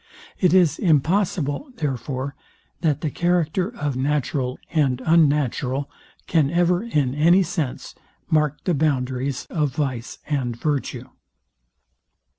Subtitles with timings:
[0.39, 2.33] It is impossible, therefore,
[2.79, 5.91] that the character of natural and unnatural
[6.25, 7.93] can ever, in any sense,
[8.27, 11.07] mark the boundaries of vice and virtue.